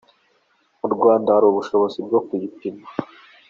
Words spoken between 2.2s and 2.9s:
kuyipima.